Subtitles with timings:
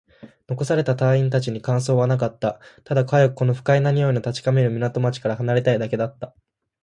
[0.47, 2.59] 残された隊員達に感想はなかった。
[2.85, 6.33] ただ、早くこの不快な臭いの立ち込める港町から離れたいだけだった。